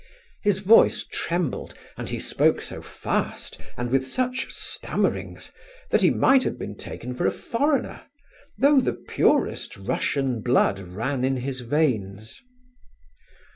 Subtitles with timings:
[0.41, 5.51] His voice trembled, and he spoke so fast, and with such stammerings,
[5.91, 8.01] that he might have been taken for a foreigner,
[8.57, 12.41] though the purest Russian blood ran in his veins.